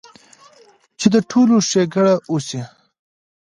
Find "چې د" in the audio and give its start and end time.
0.99-1.15